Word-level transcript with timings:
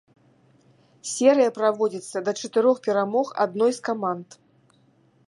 Серыя 1.11 1.51
праводзіцца 1.57 2.17
да 2.29 2.35
чатырох 2.45 2.77
перамог 2.87 3.27
адной 3.47 3.71
з 3.79 3.87
каманд. 3.91 4.29